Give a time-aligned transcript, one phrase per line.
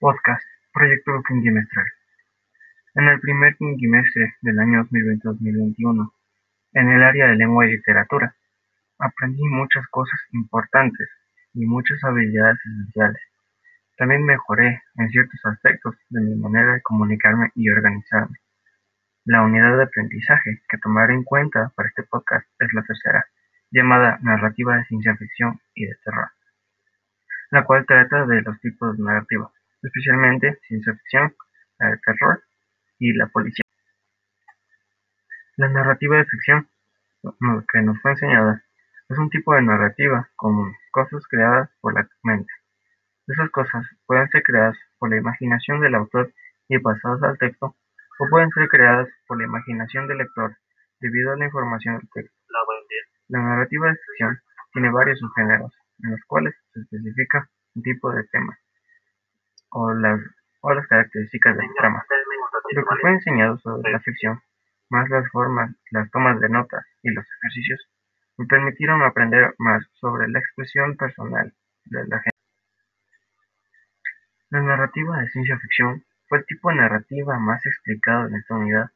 [0.00, 1.84] Podcast, proyecto quinquimestral.
[2.94, 6.10] En el primer quinquimestre del año 2020-2021,
[6.72, 8.34] en el área de lengua y literatura,
[8.98, 11.06] aprendí muchas cosas importantes
[11.52, 13.20] y muchas habilidades esenciales.
[13.98, 18.38] También mejoré en ciertos aspectos de mi manera de comunicarme y organizarme.
[19.26, 23.26] La unidad de aprendizaje que tomaré en cuenta para este podcast es la tercera,
[23.70, 26.30] llamada Narrativa de Ciencia Ficción y de Terror,
[27.50, 29.52] la cual trata de los tipos de narrativa
[29.82, 31.34] especialmente ciencia ficción,
[31.78, 32.42] la de terror
[32.98, 33.64] y la policía.
[35.56, 36.68] La narrativa de ficción
[37.22, 38.64] que nos fue enseñada
[39.08, 42.52] es un tipo de narrativa común, cosas creadas por la mente.
[43.26, 46.32] Esas cosas pueden ser creadas por la imaginación del autor
[46.68, 47.76] y pasadas al texto,
[48.18, 50.56] o pueden ser creadas por la imaginación del lector
[51.00, 52.36] debido a la información del texto.
[53.28, 54.38] La narrativa de ficción
[54.72, 55.72] tiene varios subgéneros,
[56.02, 58.56] en los cuales se especifica un tipo de tema
[59.70, 60.20] o las,
[60.60, 62.04] o las características trama.
[62.72, 64.40] Lo que fue enseñado sobre la ficción,
[64.90, 67.80] más las formas, las tomas de notas y los ejercicios,
[68.36, 71.52] me permitieron aprender más sobre la expresión personal
[71.84, 72.38] de la gente.
[74.50, 78.90] La narrativa de ciencia ficción fue el tipo de narrativa más explicado en esta unidad.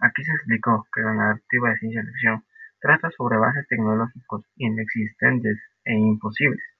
[0.00, 2.44] Aquí se explicó que la narrativa de ciencia ficción
[2.80, 6.77] trata sobre avances tecnológicos inexistentes e imposibles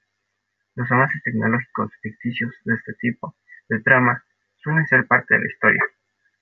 [0.79, 3.35] los avances tecnológicos ficticios de este tipo
[3.69, 4.23] de trama
[4.63, 5.83] suelen ser parte de la historia.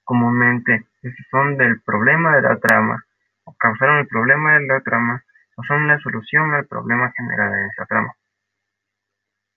[0.04, 3.02] Comúnmente, estos son del problema de la trama,
[3.44, 5.24] o causaron el problema de la trama,
[5.56, 8.12] o son la solución al problema general de esa trama.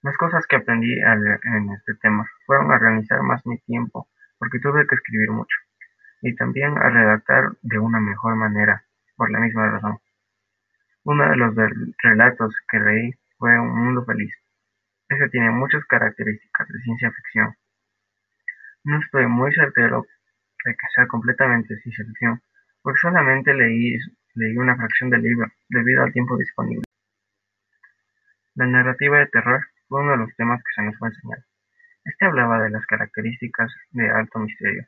[0.01, 4.07] Las cosas que aprendí en este tema fueron a organizar más mi tiempo,
[4.37, 5.57] porque tuve que escribir mucho,
[6.21, 8.85] y también a redactar de una mejor manera,
[9.17, 9.99] por la misma razón.
[11.03, 11.53] Uno de los
[12.01, 14.33] relatos que leí fue Un Mundo Feliz,
[15.09, 17.55] ese tiene muchas características de ciencia ficción.
[18.83, 20.05] No estoy muy certero
[20.65, 22.41] de que sea completamente ciencia ficción,
[22.81, 23.97] porque solamente leí,
[24.35, 26.83] leí una fracción del libro debido al tiempo disponible.
[28.55, 31.43] La narrativa de terror fue uno de los temas que se nos fue enseñado.
[32.05, 34.85] Este hablaba de las características de alto misterio,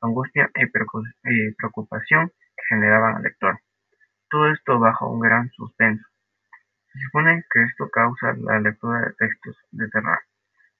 [0.00, 3.60] angustia y preocupación que generaban al lector.
[4.30, 6.06] Todo esto bajo un gran suspenso.
[6.98, 10.18] Se supone que esto causa la lectura de textos de terror.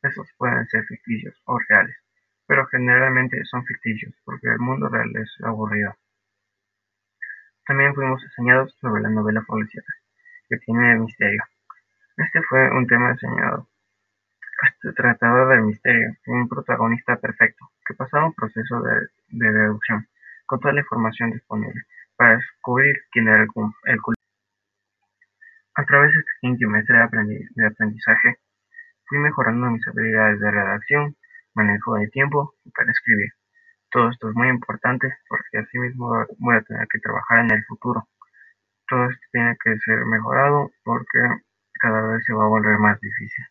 [0.03, 1.97] Estos pueden ser ficticios o reales,
[2.45, 5.95] pero generalmente son ficticios porque el mundo real es aburrido.
[7.65, 9.93] También fuimos enseñados sobre la novela policíaca,
[10.49, 11.45] que tiene misterio.
[12.17, 13.69] Este fue un tema enseñado.
[14.73, 20.09] Este trataba del misterio, un protagonista perfecto, que pasaba un proceso de, deducción,
[20.47, 21.81] con toda la información disponible,
[22.17, 23.49] para descubrir quién era el,
[23.85, 24.18] el culpable.
[25.79, 28.41] A través de este quinquimestre de aprendizaje,
[29.07, 31.17] fui mejorando mis habilidades de redacción,
[31.55, 33.31] manejo de tiempo y para escribir.
[33.93, 37.65] Todo esto es muy importante porque así mismo voy a tener que trabajar en el
[37.67, 38.09] futuro.
[38.89, 41.21] Todo esto tiene que ser mejorado porque
[41.81, 43.45] cada vez se va a volver más difícil.